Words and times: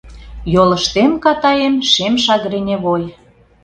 Йолыштем 0.53 1.11
катаэм 1.23 1.75
шем 1.91 2.13
шагреневой 2.23 3.03